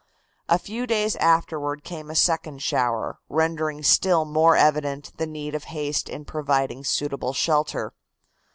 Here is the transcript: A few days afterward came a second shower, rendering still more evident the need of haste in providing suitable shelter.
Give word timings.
A 0.49 0.57
few 0.57 0.87
days 0.87 1.15
afterward 1.17 1.83
came 1.83 2.09
a 2.09 2.15
second 2.15 2.63
shower, 2.63 3.19
rendering 3.29 3.83
still 3.83 4.25
more 4.25 4.57
evident 4.57 5.15
the 5.17 5.27
need 5.27 5.53
of 5.53 5.65
haste 5.65 6.09
in 6.09 6.25
providing 6.25 6.83
suitable 6.83 7.33
shelter. 7.33 7.93